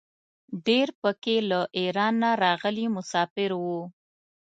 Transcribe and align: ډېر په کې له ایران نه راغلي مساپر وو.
ډېر 0.65 0.87
په 1.01 1.09
کې 1.23 1.35
له 1.49 1.59
ایران 1.79 2.13
نه 2.23 2.31
راغلي 2.43 2.85
مساپر 2.95 3.49
وو. 3.61 3.79